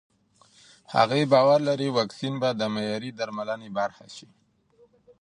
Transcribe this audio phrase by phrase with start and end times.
[0.95, 4.29] هغې باور لري واکسین به د معیاري درملنې برخه شي.